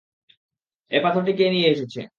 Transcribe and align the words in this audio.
এ 0.91 0.97
পাথরটি 1.03 1.31
কে 1.37 1.45
নিয়ে 1.49 1.67
এসেছে। 1.71 2.01